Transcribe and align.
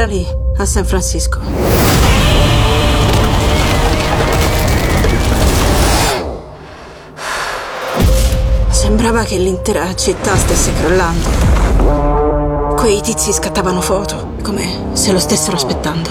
Era 0.00 0.08
lì, 0.10 0.26
a 0.56 0.64
San 0.64 0.86
Francisco. 0.86 1.38
Sembrava 8.70 9.24
che 9.24 9.36
l'intera 9.36 9.94
città 9.94 10.34
stesse 10.38 10.72
crollando. 10.72 11.28
Quei 12.76 13.02
tizi 13.02 13.30
scattavano 13.30 13.82
foto, 13.82 14.36
come 14.40 14.84
se 14.94 15.12
lo 15.12 15.18
stessero 15.18 15.56
aspettando. 15.56 16.08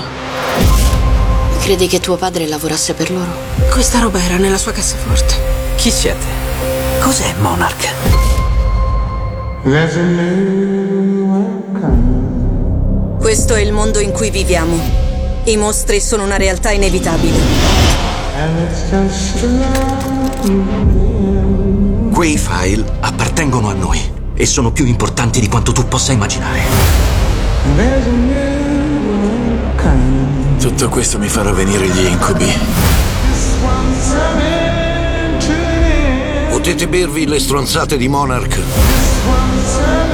Credi 1.62 1.88
che 1.88 2.00
tuo 2.00 2.16
padre 2.16 2.48
lavorasse 2.48 2.94
per 2.94 3.10
loro? 3.10 3.32
Questa 3.72 3.98
roba 3.98 4.22
era 4.22 4.38
nella 4.38 4.60
sua 4.60 4.72
cassaforte. 4.72 5.34
Chi 5.78 5.90
siete? 5.90 6.28
Cos'è 7.00 7.34
Monarch? 7.40 7.94
Questo 13.30 13.54
è 13.54 13.60
il 13.60 13.72
mondo 13.72 14.00
in 14.00 14.12
cui 14.12 14.32
viviamo. 14.32 14.76
I 15.44 15.56
mostri 15.56 16.02
sono 16.02 16.24
una 16.24 16.36
realtà 16.36 16.72
inevitabile. 16.72 17.38
Quei 22.12 22.40
file 22.40 22.84
appartengono 23.02 23.70
a 23.70 23.74
noi 23.74 24.02
e 24.34 24.46
sono 24.48 24.72
più 24.72 24.88
importanti 24.88 25.40
di 25.40 25.48
quanto 25.48 25.72
tu 25.74 25.88
possa 25.88 26.12
immaginare. 26.12 26.62
Tutto 30.60 30.90
questo 30.90 31.20
mi 31.20 31.28
farà 31.28 31.52
venire 31.52 31.88
gli 31.88 32.06
incubi. 32.06 32.52
Potete 36.50 36.88
bervi 36.88 37.28
le 37.28 37.40
stronzate 37.40 37.96
di 37.96 38.08
Monarch? 38.08 40.09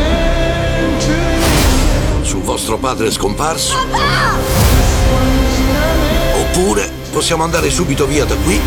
Vostro 2.55 2.77
padre 2.77 3.11
scomparso? 3.11 3.75
Oppure 6.39 6.89
possiamo 7.11 7.43
andare 7.43 7.69
subito 7.69 8.05
via 8.07 8.23
da 8.23 8.35
qui 8.35 8.57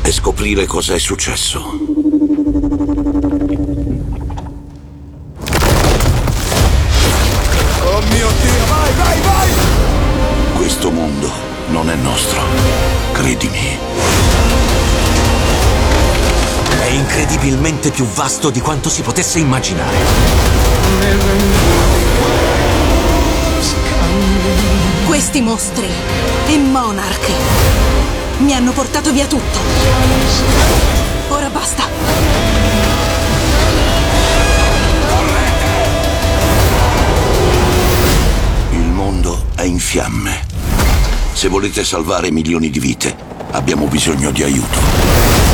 e 0.00 0.10
scoprire 0.10 0.64
cosa 0.64 0.94
è 0.94 0.98
successo. 0.98 1.58
Oh 1.58 1.74
mio 8.08 8.28
Dio, 8.40 8.64
vai, 8.66 8.92
vai, 8.96 9.20
vai! 9.20 9.50
Questo 10.54 10.90
mondo 10.90 11.30
non 11.66 11.90
è 11.90 11.94
nostro, 11.94 12.40
credimi. 13.12 13.76
È 16.80 16.88
incredibilmente 16.88 17.90
più 17.90 18.06
vasto 18.06 18.48
di 18.48 18.60
quanto 18.60 18.88
si 18.88 19.02
potesse 19.02 19.38
immaginare. 19.40 20.55
Questi 25.06 25.40
mostri 25.40 25.88
e 26.46 26.58
Monarch 26.58 27.30
mi 28.38 28.52
hanno 28.54 28.72
portato 28.72 29.12
via 29.12 29.26
tutto. 29.26 29.58
Ora 31.28 31.48
basta. 31.48 31.84
Il 38.70 38.78
mondo 38.78 39.46
è 39.54 39.62
in 39.62 39.78
fiamme. 39.78 40.44
Se 41.32 41.48
volete 41.48 41.84
salvare 41.84 42.30
milioni 42.30 42.70
di 42.70 42.78
vite, 42.78 43.16
abbiamo 43.52 43.86
bisogno 43.86 44.30
di 44.30 44.42
aiuto. 44.42 45.45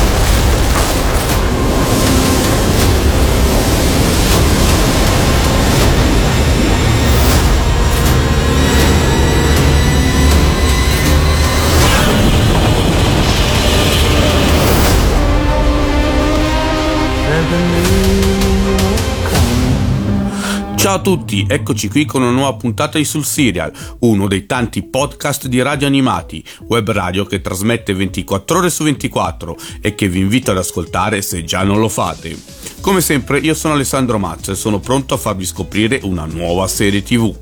Ciao 20.93 21.01
a 21.01 21.05
tutti, 21.05 21.43
eccoci 21.49 21.89
qui 21.89 22.05
con 22.05 22.21
una 22.21 22.29
nuova 22.29 22.53
puntata 22.53 22.99
di 22.99 23.03
Sul 23.03 23.25
Serial, 23.25 23.71
uno 24.01 24.27
dei 24.27 24.45
tanti 24.45 24.83
podcast 24.83 25.47
di 25.47 25.59
radio 25.59 25.87
animati, 25.87 26.45
web 26.67 26.91
radio 26.91 27.25
che 27.25 27.41
trasmette 27.41 27.95
24 27.95 28.59
ore 28.59 28.69
su 28.69 28.83
24 28.83 29.57
e 29.81 29.95
che 29.95 30.07
vi 30.07 30.19
invito 30.19 30.51
ad 30.51 30.59
ascoltare 30.59 31.23
se 31.23 31.43
già 31.45 31.63
non 31.63 31.79
lo 31.79 31.89
fate. 31.89 32.39
Come 32.79 33.01
sempre 33.01 33.39
io 33.39 33.55
sono 33.55 33.73
Alessandro 33.73 34.19
Mazza 34.19 34.51
e 34.51 34.55
sono 34.55 34.79
pronto 34.79 35.15
a 35.15 35.17
farvi 35.17 35.47
scoprire 35.47 35.99
una 36.03 36.25
nuova 36.25 36.67
serie 36.67 37.01
tv. 37.01 37.35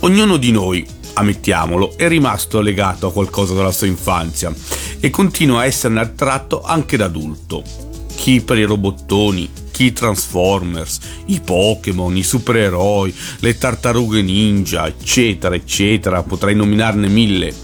Ognuno 0.00 0.38
di 0.38 0.50
noi, 0.50 0.82
ammettiamolo, 1.12 1.98
è 1.98 2.08
rimasto 2.08 2.62
legato 2.62 3.08
a 3.08 3.12
qualcosa 3.12 3.52
della 3.52 3.70
sua 3.70 3.86
infanzia 3.86 4.50
e 4.98 5.10
continua 5.10 5.60
a 5.60 5.66
esserne 5.66 6.00
attratto 6.00 6.62
anche 6.62 6.96
da 6.96 7.04
adulto. 7.04 7.62
Chi 8.16 8.40
per 8.40 8.56
i 8.56 8.64
robottoni, 8.64 9.60
i 9.78 9.92
Transformers, 9.92 10.98
i 11.26 11.40
Pokémon, 11.40 12.16
i 12.16 12.22
supereroi, 12.22 13.14
le 13.40 13.58
tartarughe 13.58 14.22
ninja, 14.22 14.86
eccetera, 14.86 15.54
eccetera, 15.54 16.22
potrei 16.22 16.54
nominarne 16.54 17.08
mille. 17.08 17.54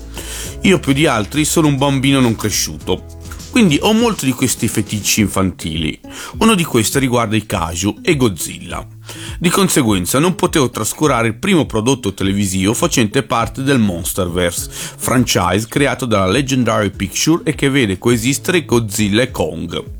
Io 0.62 0.80
più 0.80 0.92
di 0.92 1.06
altri 1.06 1.44
sono 1.44 1.68
un 1.68 1.76
bambino 1.76 2.20
non 2.20 2.34
cresciuto, 2.34 3.04
quindi 3.50 3.78
ho 3.80 3.92
molti 3.92 4.26
di 4.26 4.32
questi 4.32 4.68
feticci 4.68 5.20
infantili. 5.20 5.98
Uno 6.38 6.54
di 6.54 6.64
questi 6.64 6.98
riguarda 6.98 7.34
i 7.34 7.46
Kaiju 7.46 8.00
e 8.02 8.16
Godzilla. 8.16 8.86
Di 9.38 9.48
conseguenza 9.48 10.18
non 10.18 10.34
potevo 10.34 10.70
trascurare 10.70 11.28
il 11.28 11.38
primo 11.38 11.64
prodotto 11.64 12.12
televisivo 12.12 12.74
facente 12.74 13.22
parte 13.22 13.62
del 13.62 13.78
Monsterverse, 13.78 14.70
franchise 14.70 15.66
creato 15.68 16.04
dalla 16.04 16.26
Legendary 16.26 16.90
Picture 16.90 17.42
e 17.44 17.54
che 17.54 17.70
vede 17.70 17.98
coesistere 17.98 18.64
Godzilla 18.64 19.22
e 19.22 19.30
Kong. 19.30 19.97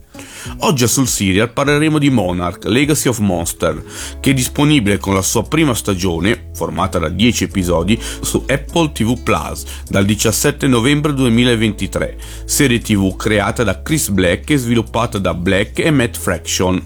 Oggi 0.58 0.84
a 0.84 0.86
sul 0.86 1.06
serial 1.06 1.52
parleremo 1.52 1.98
di 1.98 2.10
Monarch 2.10 2.64
Legacy 2.64 3.08
of 3.08 3.18
Monster, 3.18 3.82
che 4.20 4.30
è 4.30 4.34
disponibile 4.34 4.98
con 4.98 5.14
la 5.14 5.22
sua 5.22 5.44
prima 5.44 5.74
stagione, 5.74 6.50
formata 6.54 6.98
da 6.98 7.08
10 7.08 7.44
episodi, 7.44 7.98
su 8.20 8.44
Apple 8.46 8.92
TV 8.92 9.20
Plus 9.22 9.64
dal 9.88 10.04
17 10.04 10.66
novembre 10.66 11.14
2023, 11.14 12.18
serie 12.44 12.80
TV 12.80 13.16
creata 13.16 13.62
da 13.64 13.82
Chris 13.82 14.08
Black 14.10 14.50
e 14.50 14.56
sviluppata 14.56 15.18
da 15.18 15.34
Black 15.34 15.78
e 15.78 15.90
Matt 15.90 16.16
Fraction, 16.16 16.82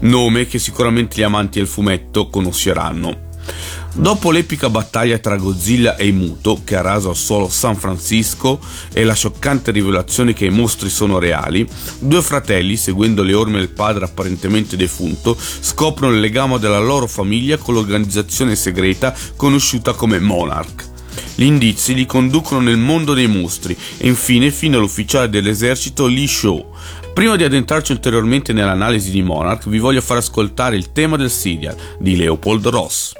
nome 0.00 0.46
che 0.46 0.58
sicuramente 0.58 1.18
gli 1.18 1.24
amanti 1.24 1.58
del 1.58 1.68
fumetto 1.68 2.28
conosceranno. 2.28 3.25
Dopo 3.98 4.30
l'epica 4.30 4.68
battaglia 4.68 5.16
tra 5.16 5.36
Godzilla 5.36 5.96
e 5.96 6.12
Muto, 6.12 6.60
che 6.64 6.76
ha 6.76 6.82
raso 6.82 7.08
al 7.08 7.16
suolo 7.16 7.48
San 7.48 7.76
Francisco, 7.76 8.60
e 8.92 9.04
la 9.04 9.14
scioccante 9.14 9.70
rivelazione 9.70 10.34
che 10.34 10.44
i 10.44 10.50
mostri 10.50 10.90
sono 10.90 11.18
reali, 11.18 11.66
due 11.98 12.20
fratelli, 12.20 12.76
seguendo 12.76 13.22
le 13.22 13.32
orme 13.32 13.58
del 13.58 13.70
padre 13.70 14.04
apparentemente 14.04 14.76
defunto, 14.76 15.34
scoprono 15.38 16.12
il 16.12 16.20
legame 16.20 16.58
della 16.58 16.78
loro 16.78 17.06
famiglia 17.06 17.56
con 17.56 17.72
l'organizzazione 17.72 18.54
segreta 18.54 19.14
conosciuta 19.34 19.94
come 19.94 20.18
Monarch. 20.18 20.84
Gli 21.34 21.44
indizi 21.44 21.94
li 21.94 22.04
conducono 22.04 22.60
nel 22.60 22.76
mondo 22.76 23.14
dei 23.14 23.28
mostri 23.28 23.76
e 23.96 24.08
infine 24.08 24.50
fino 24.50 24.76
all'ufficiale 24.76 25.30
dell'esercito 25.30 26.06
Lee 26.06 26.26
Shaw. 26.26 26.74
Prima 27.14 27.36
di 27.36 27.44
addentrarci 27.44 27.92
ulteriormente 27.92 28.52
nell'analisi 28.52 29.10
di 29.10 29.22
Monarch, 29.22 29.70
vi 29.70 29.78
voglio 29.78 30.02
far 30.02 30.18
ascoltare 30.18 30.76
il 30.76 30.92
tema 30.92 31.16
del 31.16 31.30
serial 31.30 31.74
di 31.98 32.14
Leopold 32.14 32.66
Ross. 32.66 33.12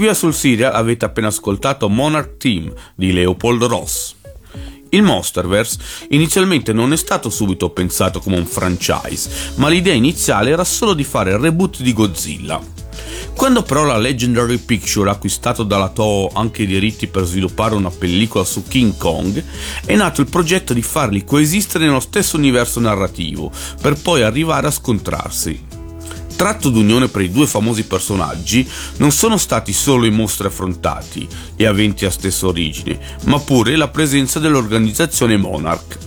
Qui 0.00 0.08
a 0.08 0.14
Sul 0.14 0.32
Serial 0.32 0.74
avete 0.74 1.04
appena 1.04 1.26
ascoltato 1.26 1.86
Monarch 1.90 2.38
Team 2.38 2.72
di 2.94 3.12
Leopold 3.12 3.64
Ross. 3.64 4.14
Il 4.88 5.02
Monsterverse 5.02 5.78
inizialmente 6.08 6.72
non 6.72 6.94
è 6.94 6.96
stato 6.96 7.28
subito 7.28 7.68
pensato 7.68 8.18
come 8.18 8.38
un 8.38 8.46
franchise, 8.46 9.28
ma 9.56 9.68
l'idea 9.68 9.92
iniziale 9.92 10.52
era 10.52 10.64
solo 10.64 10.94
di 10.94 11.04
fare 11.04 11.32
il 11.32 11.38
reboot 11.38 11.82
di 11.82 11.92
Godzilla. 11.92 12.58
Quando 13.34 13.62
però 13.62 13.84
la 13.84 13.98
Legendary 13.98 14.56
Picture 14.56 15.10
ha 15.10 15.12
acquistato 15.12 15.64
dalla 15.64 15.90
Toho 15.90 16.30
anche 16.32 16.62
i 16.62 16.66
diritti 16.66 17.06
per 17.06 17.24
sviluppare 17.24 17.74
una 17.74 17.90
pellicola 17.90 18.42
su 18.42 18.66
King 18.66 18.96
Kong, 18.96 19.44
è 19.84 19.94
nato 19.96 20.22
il 20.22 20.30
progetto 20.30 20.72
di 20.72 20.80
farli 20.80 21.24
coesistere 21.24 21.84
nello 21.84 22.00
stesso 22.00 22.38
universo 22.38 22.80
narrativo, 22.80 23.52
per 23.82 24.00
poi 24.00 24.22
arrivare 24.22 24.66
a 24.66 24.70
scontrarsi 24.70 25.79
tratto 26.40 26.70
d'unione 26.70 27.08
per 27.08 27.20
i 27.20 27.30
due 27.30 27.46
famosi 27.46 27.84
personaggi 27.84 28.66
non 28.96 29.10
sono 29.12 29.36
stati 29.36 29.74
solo 29.74 30.06
i 30.06 30.10
mostri 30.10 30.46
affrontati 30.46 31.28
e 31.54 31.66
aventi 31.66 32.04
la 32.04 32.10
stessa 32.10 32.46
origine, 32.46 32.98
ma 33.24 33.38
pure 33.38 33.76
la 33.76 33.88
presenza 33.88 34.38
dell'organizzazione 34.38 35.36
Monarch. 35.36 35.98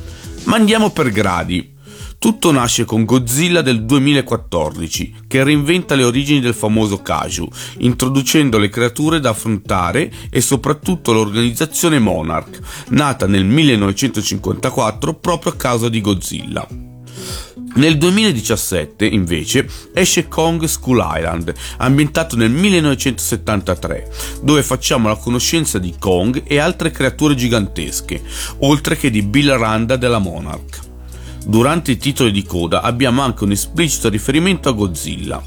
Ma 0.46 0.56
andiamo 0.56 0.90
per 0.90 1.12
gradi. 1.12 1.72
Tutto 2.18 2.52
nasce 2.52 2.84
con 2.84 3.06
Godzilla 3.06 3.62
del 3.62 3.86
2014, 3.86 5.18
che 5.28 5.44
reinventa 5.44 5.94
le 5.94 6.04
origini 6.04 6.40
del 6.40 6.56
famoso 6.56 7.04
Kaju, 7.04 7.48
introducendo 7.80 8.58
le 8.58 8.70
creature 8.70 9.20
da 9.20 9.30
affrontare 9.30 10.12
e 10.32 10.42
soprattutto 10.42 11.14
l'organizzazione 11.14 12.00
Monarch, 12.00 12.60
nata 12.88 13.28
nel 13.28 13.46
1954 13.46 15.14
proprio 15.14 15.52
a 15.52 15.56
causa 15.56 15.90
di 15.90 16.02
Godzilla. 16.02 16.83
Nel 17.76 17.98
2017, 17.98 19.06
invece, 19.06 19.68
esce 19.94 20.28
Kong 20.28 20.64
School 20.66 21.04
Island, 21.04 21.54
ambientato 21.78 22.36
nel 22.36 22.52
1973, 22.52 24.12
dove 24.42 24.62
facciamo 24.62 25.08
la 25.08 25.16
conoscenza 25.16 25.80
di 25.80 25.96
Kong 25.98 26.44
e 26.46 26.60
altre 26.60 26.92
creature 26.92 27.34
gigantesche, 27.34 28.22
oltre 28.60 28.96
che 28.96 29.10
di 29.10 29.24
Bill 29.24 29.58
Randa 29.58 29.96
della 29.96 30.20
Monarch. 30.20 30.80
Durante 31.46 31.92
i 31.92 31.98
titoli 31.98 32.32
di 32.32 32.44
coda 32.44 32.82
abbiamo 32.82 33.22
anche 33.22 33.44
un 33.44 33.52
esplicito 33.52 34.08
riferimento 34.08 34.70
a 34.70 34.74
Godzilla. 34.74 35.44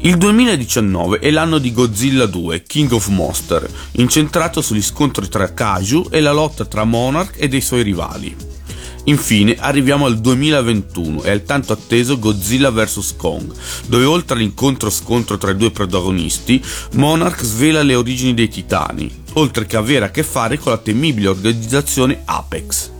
Il 0.00 0.16
2019 0.16 1.18
è 1.18 1.30
l'anno 1.30 1.58
di 1.58 1.72
Godzilla 1.72 2.26
2, 2.26 2.62
King 2.62 2.92
of 2.92 3.08
Monster, 3.08 3.68
incentrato 3.92 4.60
sugli 4.60 4.82
scontri 4.82 5.28
tra 5.28 5.52
Kaju 5.52 6.08
e 6.10 6.20
la 6.20 6.32
lotta 6.32 6.66
tra 6.66 6.84
Monarch 6.84 7.34
e 7.36 7.48
dei 7.48 7.60
suoi 7.60 7.82
rivali. 7.82 8.57
Infine 9.04 9.56
arriviamo 9.58 10.06
al 10.06 10.18
2021 10.18 11.22
e 11.22 11.30
al 11.30 11.44
tanto 11.44 11.72
atteso 11.72 12.18
Godzilla 12.18 12.70
vs 12.70 13.14
Kong, 13.16 13.52
dove 13.86 14.04
oltre 14.04 14.36
all'incontro 14.36 14.90
scontro 14.90 15.38
tra 15.38 15.52
i 15.52 15.56
due 15.56 15.70
protagonisti, 15.70 16.62
Monarch 16.92 17.42
svela 17.44 17.82
le 17.82 17.94
origini 17.94 18.34
dei 18.34 18.48
titani, 18.48 19.10
oltre 19.34 19.66
che 19.66 19.76
avere 19.76 20.04
a 20.04 20.10
che 20.10 20.22
fare 20.22 20.58
con 20.58 20.72
la 20.72 20.78
temibile 20.78 21.28
organizzazione 21.28 22.22
Apex. 22.24 22.90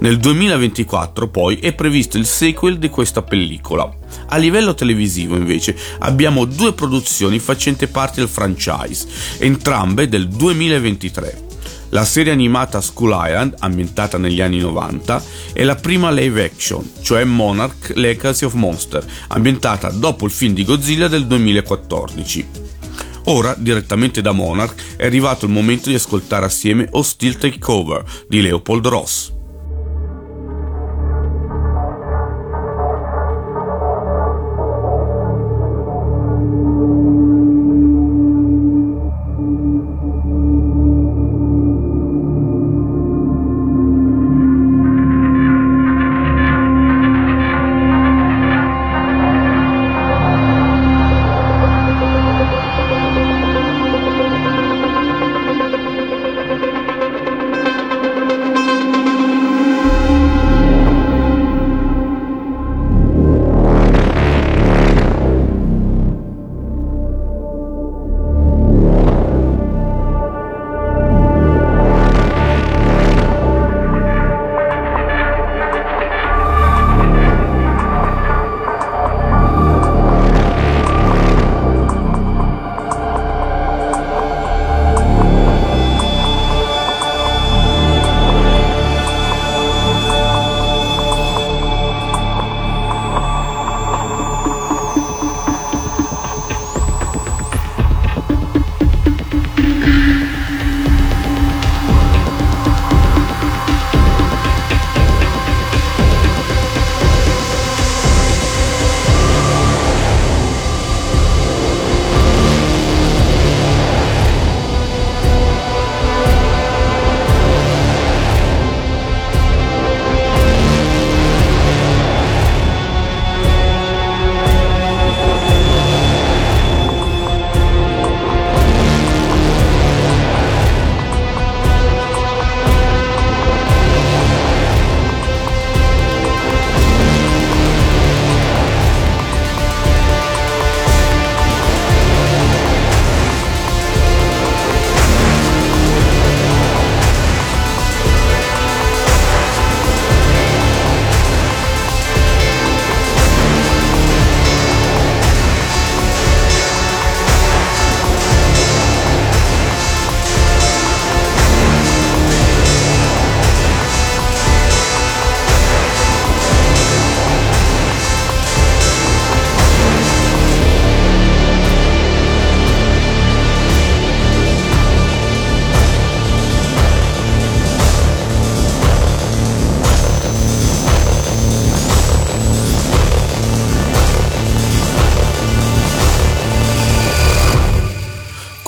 Nel 0.00 0.18
2024 0.18 1.28
poi 1.28 1.56
è 1.56 1.72
previsto 1.72 2.18
il 2.18 2.26
sequel 2.26 2.78
di 2.78 2.88
questa 2.88 3.22
pellicola. 3.22 3.92
A 4.28 4.36
livello 4.36 4.74
televisivo 4.74 5.34
invece 5.34 5.76
abbiamo 6.00 6.44
due 6.44 6.72
produzioni 6.72 7.40
facenti 7.40 7.88
parte 7.88 8.20
del 8.20 8.28
franchise, 8.28 9.08
entrambe 9.38 10.08
del 10.08 10.28
2023. 10.28 11.47
La 11.90 12.04
serie 12.04 12.32
animata 12.32 12.82
School 12.82 13.16
Island, 13.18 13.54
ambientata 13.60 14.18
negli 14.18 14.42
anni 14.42 14.58
90, 14.58 15.22
è 15.54 15.64
la 15.64 15.74
prima 15.74 16.10
live 16.10 16.44
action, 16.44 16.86
cioè 17.00 17.24
Monarch 17.24 17.92
Legacy 17.94 18.44
of 18.44 18.52
Monster, 18.52 19.04
ambientata 19.28 19.90
dopo 19.90 20.26
il 20.26 20.30
film 20.30 20.52
di 20.52 20.64
Godzilla 20.64 21.08
del 21.08 21.26
2014. 21.26 22.46
Ora, 23.24 23.54
direttamente 23.56 24.20
da 24.20 24.32
Monarch, 24.32 24.96
è 24.96 25.06
arrivato 25.06 25.46
il 25.46 25.52
momento 25.52 25.88
di 25.88 25.94
ascoltare 25.94 26.44
assieme 26.44 26.88
Hostile 26.90 27.38
Takeover 27.38 28.04
di 28.28 28.42
Leopold 28.42 28.86
Ross. 28.86 29.36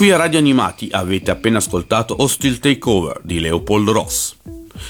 Qui 0.00 0.12
a 0.12 0.16
Radio 0.16 0.38
Animati 0.38 0.88
avete 0.90 1.30
appena 1.30 1.58
ascoltato 1.58 2.22
Hostile 2.22 2.58
Takeover 2.58 3.20
di 3.22 3.38
Leopold 3.38 3.90
Ross. 3.90 4.34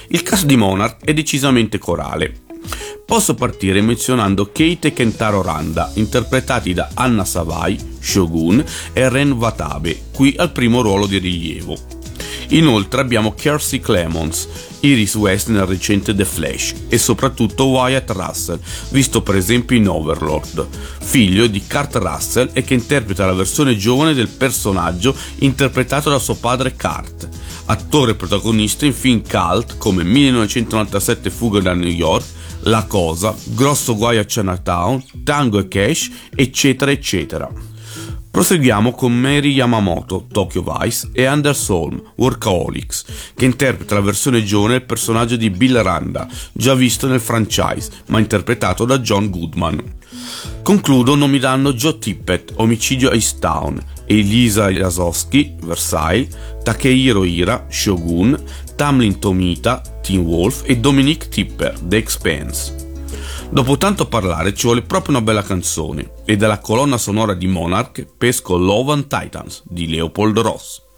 Il 0.07 0.23
cast 0.23 0.47
di 0.47 0.55
Monarch 0.55 1.03
è 1.03 1.13
decisamente 1.13 1.79
corale. 1.79 2.43
Posso 3.05 3.35
partire 3.35 3.81
menzionando 3.81 4.53
Kate 4.53 4.87
e 4.87 4.93
Kentaro 4.93 5.43
Randa, 5.43 5.91
interpretati 5.95 6.75
da 6.75 6.91
Anna 6.95 7.25
Savai, 7.25 7.77
Shogun, 7.99 8.65
e 8.93 9.09
Ren 9.09 9.33
Watabe, 9.33 10.01
qui 10.13 10.33
al 10.39 10.53
primo 10.53 10.81
ruolo 10.81 11.07
di 11.07 11.19
rilievo. 11.19 12.00
Inoltre 12.49 13.01
abbiamo 13.01 13.33
Kiersey 13.35 13.81
Clemons, 13.81 14.49
Iris 14.81 15.15
West 15.15 15.49
nel 15.49 15.67
recente 15.67 16.15
The 16.15 16.25
Flash 16.25 16.75
e 16.89 16.99
soprattutto 16.99 17.67
Wyatt 17.67 18.11
Russell, 18.11 18.59
visto 18.91 19.23
per 19.23 19.37
esempio 19.37 19.77
in 19.77 19.89
Overlord, 19.89 20.67
figlio 21.01 21.47
di 21.47 21.63
Kurt 21.67 21.97
Russell 21.97 22.51
e 22.53 22.63
che 22.63 22.75
interpreta 22.75 23.27
la 23.27 23.33
versione 23.33 23.77
giovane 23.77 24.15
del 24.15 24.29
personaggio 24.29 25.15
interpretato 25.39 26.11
da 26.11 26.19
suo 26.19 26.35
padre 26.35 26.75
Kurt, 26.75 27.29
attore 27.67 28.15
protagonista 28.15 28.87
in 28.87 28.95
film 28.95 29.23
cult 29.27 29.77
come 29.79 30.03
1997 30.03 31.31
Fuga 31.31 31.61
da 31.61 31.75
New 31.75 31.89
York, 31.89 32.25
la 32.65 32.85
Cosa, 32.85 33.35
Grosso 33.45 33.97
Guaio 33.97 34.21
a 34.21 34.25
Chinatown, 34.25 35.03
Tango 35.25 35.59
e 35.59 35.69
Cash, 35.69 36.11
eccetera, 36.35 36.91
eccetera. 36.91 37.70
Proseguiamo 38.31 38.93
con 38.93 39.13
Mary 39.13 39.51
Yamamoto, 39.51 40.27
Tokyo 40.31 40.63
Vice, 40.63 41.09
e 41.13 41.25
Anders 41.25 41.69
Holm, 41.69 42.01
Workaholics, 42.15 43.05
che 43.35 43.45
interpreta 43.45 43.95
la 43.95 44.01
versione 44.01 44.45
giovane 44.45 44.75
del 44.75 44.87
personaggio 44.87 45.35
di 45.35 45.51
Bill 45.51 45.83
Randa, 45.83 46.29
già 46.53 46.75
visto 46.75 47.09
nel 47.09 47.21
franchise, 47.21 47.91
ma 48.07 48.21
interpretato 48.21 48.85
da 48.85 49.01
John 49.01 49.31
Goodman. 49.31 49.83
Concludo 50.63 51.17
nominando 51.17 51.75
Joe 51.75 51.99
Tippett, 51.99 52.53
Omicidio 52.57 53.11
East 53.11 53.41
Town, 53.41 53.83
Elisa 54.07 54.69
Jasowski, 54.69 55.57
Versailles, 55.63 56.29
Takehiro 56.63 57.25
Ira, 57.25 57.67
Shogun, 57.69 58.41
Tamlin 58.77 59.19
Tomita, 59.19 59.83
Teen 60.03 60.21
Wolf 60.21 60.63
e 60.67 60.79
Dominique 60.79 61.29
Tipper, 61.29 61.77
The 61.81 61.97
Expanse. 61.97 62.90
Dopo 63.53 63.77
tanto 63.77 64.07
parlare 64.07 64.55
ci 64.55 64.67
vuole 64.67 64.83
proprio 64.83 65.17
una 65.17 65.25
bella 65.25 65.43
canzone 65.43 66.13
e 66.25 66.37
dalla 66.37 66.61
colonna 66.61 66.97
sonora 66.97 67.35
di 67.35 67.49
Monarch 67.49 68.07
pesco 68.17 68.57
Love 68.57 68.93
and 68.93 69.09
Titans 69.09 69.63
di 69.65 69.89
Leopold 69.89 70.39
Ross. 70.39 70.90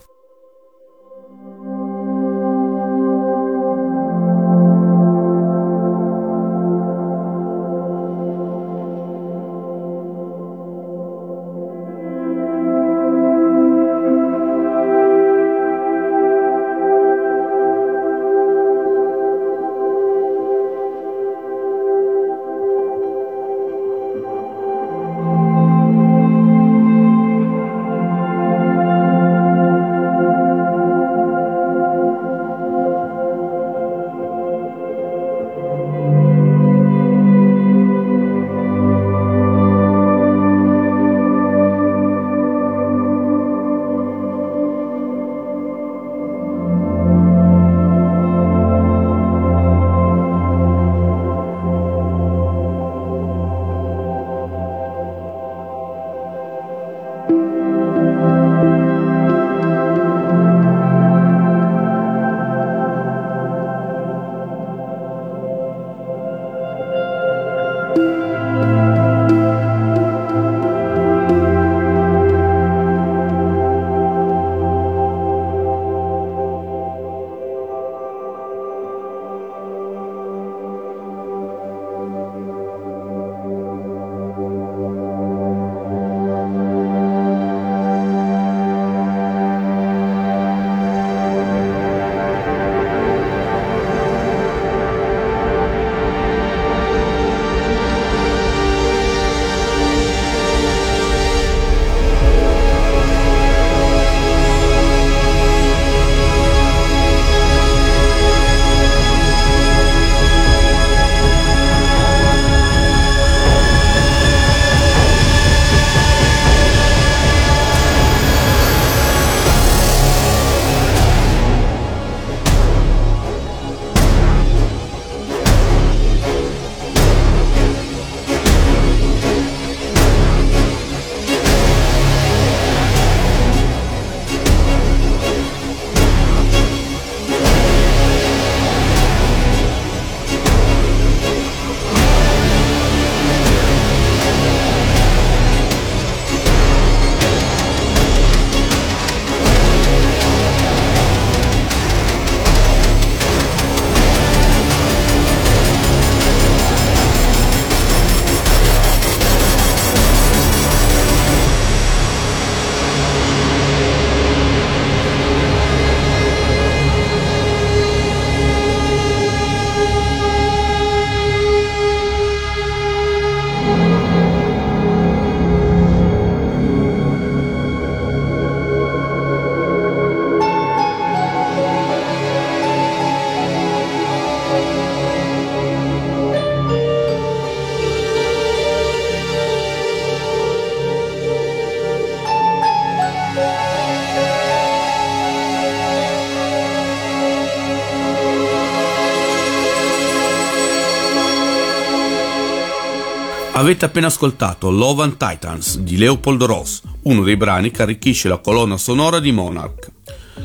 Avete 203.62 203.84
appena 203.84 204.08
ascoltato 204.08 204.70
Love 204.72 205.04
and 205.04 205.16
Titans 205.16 205.78
di 205.78 205.96
Leopold 205.96 206.42
Ross, 206.42 206.80
uno 207.02 207.22
dei 207.22 207.36
brani 207.36 207.70
che 207.70 207.82
arricchisce 207.82 208.28
la 208.28 208.38
colonna 208.38 208.76
sonora 208.76 209.20
di 209.20 209.30
Monarch. 209.30 209.88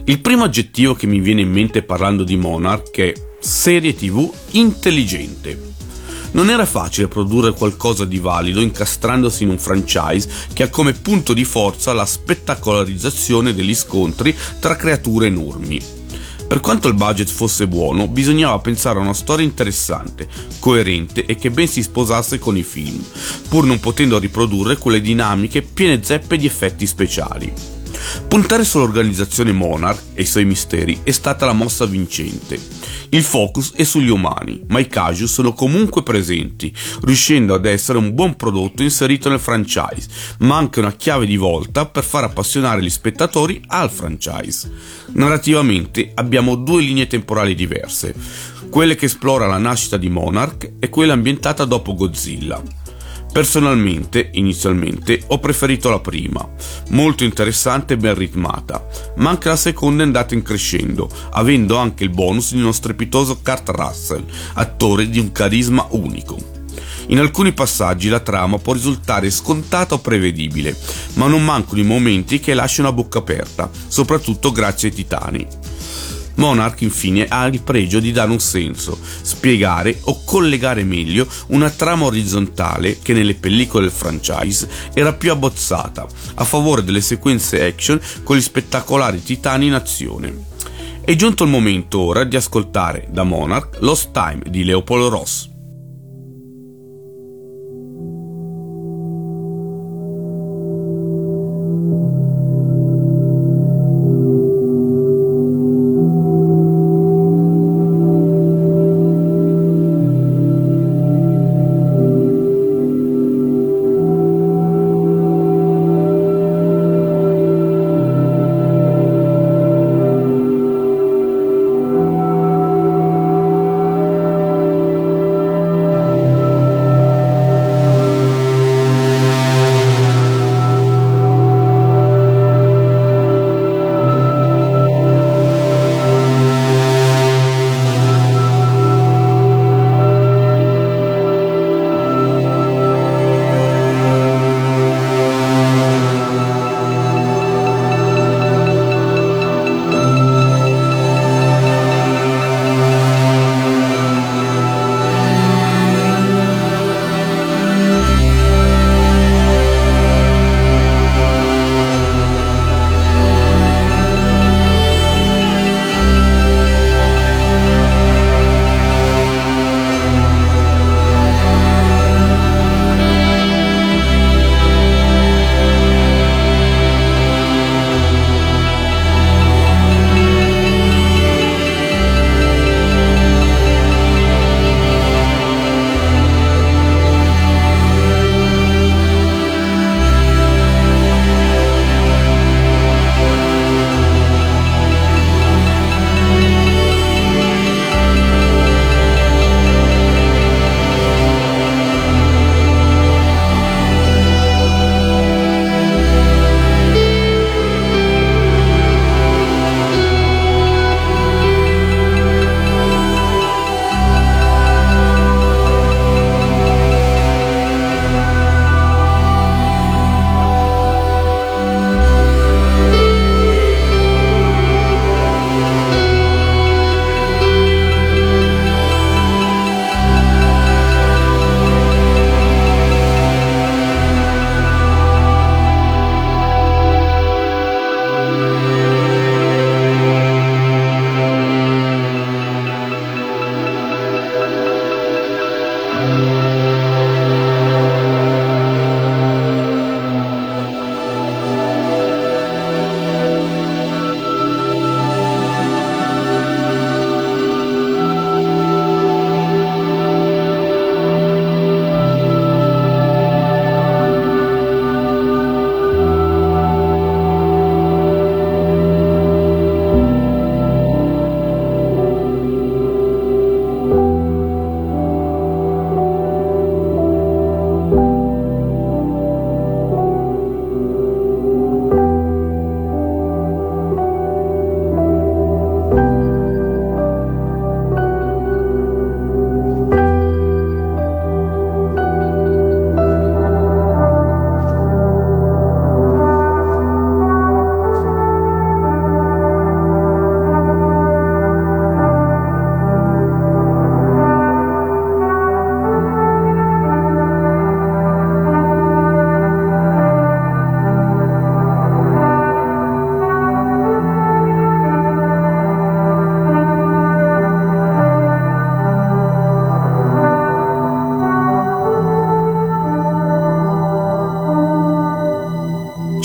Il 0.03 0.19
primo 0.19 0.43
aggettivo 0.43 0.93
che 0.93 1.07
mi 1.07 1.19
viene 1.19 1.41
in 1.41 1.49
mente 1.49 1.81
parlando 1.81 2.23
di 2.23 2.37
Monarch 2.37 2.95
è 2.99 3.13
serie 3.39 3.95
tv 3.95 4.31
intelligente. 4.51 5.73
Non 6.33 6.51
era 6.51 6.67
facile 6.67 7.07
produrre 7.07 7.53
qualcosa 7.53 8.05
di 8.05 8.19
valido 8.19 8.61
incastrandosi 8.61 9.41
in 9.41 9.49
un 9.49 9.57
franchise 9.57 10.29
che 10.53 10.61
ha 10.61 10.69
come 10.69 10.93
punto 10.93 11.33
di 11.33 11.43
forza 11.43 11.93
la 11.93 12.05
spettacolarizzazione 12.05 13.55
degli 13.55 13.73
scontri 13.73 14.37
tra 14.59 14.75
creature 14.75 15.25
enormi. 15.25 15.96
Per 16.47 16.61
quanto 16.61 16.87
il 16.87 16.93
budget 16.93 17.29
fosse 17.29 17.67
buono, 17.67 18.07
bisognava 18.07 18.59
pensare 18.59 18.99
a 18.99 19.01
una 19.01 19.13
storia 19.13 19.45
interessante, 19.45 20.27
coerente 20.59 21.25
e 21.25 21.35
che 21.35 21.51
ben 21.51 21.67
si 21.67 21.83
sposasse 21.83 22.39
con 22.39 22.55
i 22.55 22.63
film, 22.63 23.03
pur 23.49 23.65
non 23.65 23.81
potendo 23.81 24.17
riprodurre 24.17 24.77
quelle 24.77 25.01
dinamiche 25.01 25.61
piene 25.61 26.01
zeppe 26.01 26.37
di 26.37 26.45
effetti 26.45 26.87
speciali. 26.87 27.51
Puntare 28.27 28.63
sull'organizzazione 28.63 29.51
Monarch 29.51 30.01
e 30.13 30.21
i 30.21 30.25
suoi 30.25 30.45
misteri 30.45 31.01
è 31.03 31.11
stata 31.11 31.45
la 31.45 31.53
mossa 31.53 31.85
vincente. 31.85 32.76
Il 33.09 33.23
focus 33.23 33.73
è 33.73 33.83
sugli 33.83 34.09
umani, 34.09 34.63
ma 34.67 34.79
i 34.79 34.87
Kaju 34.87 35.25
sono 35.27 35.53
comunque 35.53 36.03
presenti, 36.03 36.73
riuscendo 37.03 37.53
ad 37.53 37.65
essere 37.65 37.97
un 37.97 38.13
buon 38.13 38.35
prodotto 38.35 38.83
inserito 38.83 39.29
nel 39.29 39.39
franchise, 39.39 40.07
ma 40.39 40.57
anche 40.57 40.79
una 40.79 40.93
chiave 40.93 41.25
di 41.25 41.37
volta 41.37 41.85
per 41.85 42.03
far 42.03 42.25
appassionare 42.25 42.81
gli 42.81 42.89
spettatori 42.89 43.61
al 43.67 43.89
franchise. 43.89 44.69
Narrativamente 45.13 46.11
abbiamo 46.15 46.55
due 46.55 46.81
linee 46.81 47.07
temporali 47.07 47.55
diverse, 47.55 48.13
quelle 48.69 48.95
che 48.95 49.05
esplora 49.05 49.47
la 49.47 49.57
nascita 49.57 49.97
di 49.97 50.09
Monarch 50.09 50.73
e 50.79 50.89
quella 50.89 51.13
ambientata 51.13 51.63
dopo 51.63 51.95
Godzilla. 51.95 52.76
Personalmente, 53.37 54.31
inizialmente, 54.31 55.21
ho 55.27 55.37
preferito 55.37 55.91
la 55.91 55.99
prima, 55.99 56.43
molto 56.89 57.23
interessante 57.23 57.93
e 57.93 57.97
ben 57.97 58.15
ritmata, 58.15 58.83
ma 59.17 59.29
anche 59.29 59.47
la 59.47 59.55
seconda 59.55 60.01
è 60.01 60.07
andata 60.07 60.33
in 60.33 60.41
crescendo, 60.41 61.07
avendo 61.33 61.77
anche 61.77 62.03
il 62.03 62.09
bonus 62.09 62.53
di 62.53 62.61
uno 62.61 62.71
strepitoso 62.71 63.39
Kurt 63.43 63.69
Russell, 63.69 64.25
attore 64.55 65.07
di 65.07 65.19
un 65.19 65.31
carisma 65.31 65.85
unico. 65.91 66.35
In 67.09 67.19
alcuni 67.19 67.53
passaggi 67.53 68.09
la 68.09 68.21
trama 68.21 68.57
può 68.57 68.73
risultare 68.73 69.29
scontata 69.29 69.93
o 69.93 69.99
prevedibile, 69.99 70.75
ma 71.13 71.27
non 71.27 71.45
mancano 71.45 71.79
i 71.79 71.85
momenti 71.85 72.39
che 72.39 72.55
lasciano 72.55 72.87
a 72.87 72.91
bocca 72.91 73.19
aperta, 73.19 73.69
soprattutto 73.87 74.51
grazie 74.51 74.89
ai 74.89 74.95
titani. 74.95 75.47
Monarch 76.37 76.81
infine 76.81 77.25
ha 77.27 77.45
il 77.45 77.61
pregio 77.61 77.99
di 77.99 78.11
dare 78.11 78.31
un 78.31 78.39
senso, 78.39 78.97
spiegare 79.21 79.99
o 80.03 80.23
collegare 80.23 80.83
meglio 80.83 81.27
una 81.47 81.69
trama 81.69 82.05
orizzontale 82.05 82.99
che 83.01 83.13
nelle 83.13 83.35
pellicole 83.35 83.85
del 83.85 83.93
franchise 83.93 84.67
era 84.93 85.13
più 85.13 85.31
abbozzata, 85.31 86.07
a 86.35 86.43
favore 86.43 86.83
delle 86.83 87.01
sequenze 87.01 87.65
action 87.65 87.99
con 88.23 88.37
gli 88.37 88.41
spettacolari 88.41 89.21
titani 89.21 89.67
in 89.67 89.73
azione. 89.73 90.45
È 91.01 91.15
giunto 91.15 91.43
il 91.43 91.49
momento 91.49 91.99
ora 91.99 92.23
di 92.23 92.35
ascoltare 92.35 93.07
da 93.09 93.23
Monarch 93.23 93.77
Lost 93.79 94.11
Time 94.11 94.43
di 94.47 94.63
Leopoldo 94.63 95.09
Ross. 95.09 95.55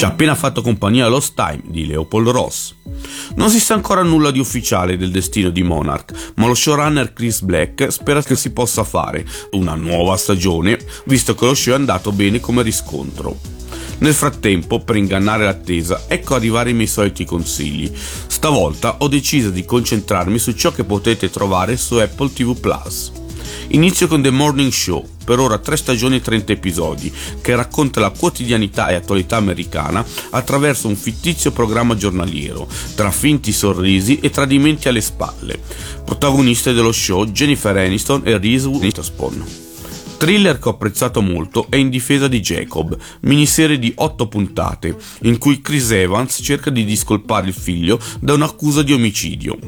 Ci 0.02 0.08
ha 0.08 0.10
appena 0.10 0.34
fatto 0.34 0.62
compagnia 0.62 1.06
Lost 1.06 1.34
Time 1.36 1.62
di 1.64 1.86
Leopold 1.86 2.26
Ross. 2.30 2.74
Non 3.36 3.50
si 3.50 3.60
sa 3.60 3.74
ancora 3.74 4.02
nulla 4.02 4.32
di 4.32 4.40
ufficiale 4.40 4.96
del 4.96 5.12
destino 5.12 5.48
di 5.48 5.62
Monarch, 5.62 6.32
ma 6.34 6.48
lo 6.48 6.54
showrunner 6.54 7.12
Chris 7.12 7.40
Black 7.42 7.92
spera 7.92 8.20
che 8.20 8.34
si 8.34 8.50
possa 8.50 8.82
fare 8.82 9.24
una 9.52 9.76
nuova 9.76 10.16
stagione, 10.16 10.76
visto 11.04 11.36
che 11.36 11.44
lo 11.44 11.54
show 11.54 11.74
è 11.74 11.76
andato 11.76 12.10
bene 12.10 12.40
come 12.40 12.62
riscontro. 12.62 13.38
Nel 13.98 14.12
frattempo, 14.12 14.80
per 14.80 14.96
ingannare 14.96 15.44
l'attesa, 15.44 16.06
ecco 16.08 16.34
arrivare 16.34 16.70
i 16.70 16.74
miei 16.74 16.88
soliti 16.88 17.24
consigli. 17.24 17.88
Stavolta 17.94 18.96
ho 18.98 19.06
deciso 19.06 19.50
di 19.50 19.64
concentrarmi 19.64 20.40
su 20.40 20.50
ciò 20.54 20.72
che 20.72 20.82
potete 20.82 21.30
trovare 21.30 21.76
su 21.76 21.94
Apple 21.94 22.32
TV 22.32 22.58
Plus. 22.58 23.21
Inizio 23.68 24.06
con 24.06 24.22
The 24.22 24.30
Morning 24.30 24.70
Show, 24.70 25.06
per 25.24 25.38
ora 25.38 25.58
3 25.58 25.76
stagioni 25.76 26.16
e 26.16 26.20
30 26.20 26.52
episodi, 26.52 27.12
che 27.40 27.54
racconta 27.54 28.00
la 28.00 28.10
quotidianità 28.10 28.88
e 28.88 28.94
attualità 28.94 29.36
americana 29.36 30.04
attraverso 30.30 30.88
un 30.88 30.96
fittizio 30.96 31.52
programma 31.52 31.94
giornaliero, 31.94 32.68
tra 32.94 33.10
finti 33.10 33.52
sorrisi 33.52 34.18
e 34.20 34.30
tradimenti 34.30 34.88
alle 34.88 35.00
spalle. 35.00 35.60
Protagoniste 36.04 36.72
dello 36.72 36.92
show 36.92 37.24
Jennifer 37.26 37.76
Aniston 37.76 38.22
e 38.24 38.38
Reese 38.38 38.68
Witherspoon. 38.68 39.44
Thriller 40.22 40.60
che 40.60 40.68
ho 40.68 40.72
apprezzato 40.72 41.20
molto 41.20 41.66
è 41.68 41.74
In 41.74 41.90
difesa 41.90 42.28
di 42.28 42.38
Jacob, 42.38 42.96
miniserie 43.22 43.76
di 43.80 43.92
8 43.92 44.28
puntate, 44.28 44.96
in 45.22 45.36
cui 45.36 45.60
Chris 45.60 45.90
Evans 45.90 46.38
cerca 46.40 46.70
di 46.70 46.84
discolpare 46.84 47.48
il 47.48 47.54
figlio 47.54 47.98
da 48.20 48.34
un'accusa 48.34 48.82
di 48.82 48.92
omicidio. 48.92 49.58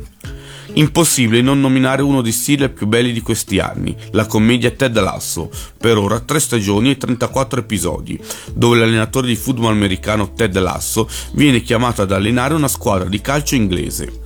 Impossibile 0.77 1.41
non 1.41 1.61
nominare 1.61 2.03
uno 2.03 2.21
dei 2.21 2.33
thriller 2.33 2.73
più 2.73 2.87
belli 2.87 3.13
di 3.13 3.21
questi 3.21 3.61
anni, 3.61 3.95
la 4.11 4.27
commedia 4.27 4.73
Ted 4.73 4.99
Lasso, 4.99 5.49
per 5.79 5.99
ora 5.99 6.19
3 6.19 6.41
stagioni 6.41 6.91
e 6.91 6.97
34 6.97 7.61
episodi, 7.61 8.19
dove 8.53 8.79
l'allenatore 8.79 9.29
di 9.29 9.37
football 9.37 9.71
americano 9.73 10.33
Ted 10.33 10.59
Lasso 10.59 11.09
viene 11.33 11.63
chiamato 11.63 12.03
ad 12.03 12.11
allenare 12.11 12.55
una 12.55 12.67
squadra 12.67 13.09
di 13.09 13.21
calcio 13.21 13.55
inglese. 13.55 14.21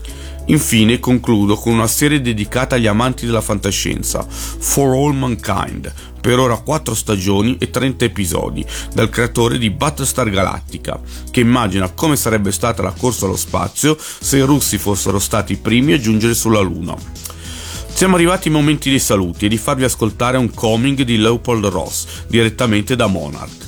Infine 0.49 0.99
concludo 0.99 1.57
con 1.57 1.75
una 1.75 1.87
serie 1.87 2.23
dedicata 2.23 2.77
agli 2.77 2.87
amanti 2.87 3.27
della 3.27 3.43
fantascienza, 3.43 4.27
For 4.27 4.95
All 4.95 5.15
Mankind, 5.15 5.93
per 6.23 6.39
ora 6.39 6.57
4 6.57 6.95
stagioni 6.95 7.59
e 7.59 7.69
30 7.69 8.07
episodi, 8.07 8.65
dal 8.95 9.11
creatore 9.11 9.59
di 9.59 9.69
Battlestar 9.69 10.31
Galactica, 10.31 11.01
che 11.31 11.41
immagina 11.41 11.91
come 11.91 12.17
sarebbe 12.17 12.51
stata 12.51 12.83
la 12.83 12.95
corsa 12.99 13.27
allo 13.27 13.37
spazio 13.37 13.97
se 13.99 14.39
i 14.39 14.43
russi 14.43 14.79
fossero 14.79 15.19
stati 15.19 15.53
i 15.53 15.57
primi 15.57 15.93
a 15.93 16.01
giungere 16.01 16.33
sulla 16.33 16.61
Luna. 16.61 16.97
Siamo 17.93 18.15
arrivati 18.15 18.49
ai 18.49 18.55
momenti 18.55 18.89
dei 18.89 19.01
saluti 19.01 19.45
e 19.45 19.49
di 19.49 19.59
farvi 19.59 19.85
ascoltare 19.85 20.39
un 20.39 20.55
coming 20.55 21.03
di 21.03 21.19
Leopold 21.19 21.67
Ross, 21.67 22.07
direttamente 22.27 22.97
da 22.97 23.07
Monarch 23.07 23.68